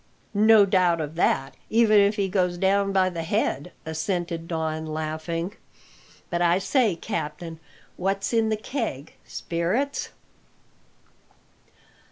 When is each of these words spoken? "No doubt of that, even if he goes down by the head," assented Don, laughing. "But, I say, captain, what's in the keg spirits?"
"No 0.33 0.65
doubt 0.65 0.99
of 0.99 1.13
that, 1.13 1.53
even 1.69 1.99
if 1.99 2.15
he 2.15 2.27
goes 2.27 2.57
down 2.57 2.91
by 2.91 3.07
the 3.11 3.21
head," 3.21 3.71
assented 3.85 4.47
Don, 4.47 4.83
laughing. 4.87 5.53
"But, 6.31 6.41
I 6.41 6.57
say, 6.57 6.95
captain, 6.95 7.59
what's 7.97 8.33
in 8.33 8.49
the 8.49 8.57
keg 8.57 9.13
spirits?" 9.27 10.09